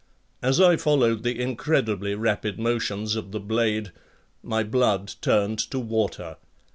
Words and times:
As 0.41 0.59
I 0.59 0.77
followed 0.77 1.21
the 1.21 1.39
incredibly 1.39 2.15
rapid 2.15 2.57
motions 2.57 3.15
of 3.15 3.31
the 3.31 3.39
blade, 3.39 3.91
my 4.41 4.63
blood 4.63 5.13
turned 5.21 5.59
to 5.69 5.77
water. 5.77 6.37